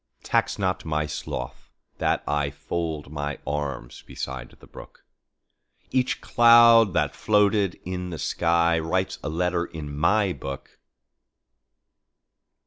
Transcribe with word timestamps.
Tax 0.23 0.57
not 0.57 0.83
my 0.83 1.05
sloth 1.05 1.69
that 1.99 2.25
IFold 2.25 3.09
my 3.11 3.37
arms 3.45 4.01
beside 4.01 4.49
the 4.59 4.65
brook; 4.65 5.05
Each 5.91 6.21
cloud 6.21 6.93
that 6.95 7.15
floated 7.15 7.79
in 7.85 8.09
the 8.09 8.17
skyWrites 8.17 9.19
a 9.23 9.29
letter 9.29 9.63
in 9.65 9.95
my 9.95 10.33
book. 10.33 10.79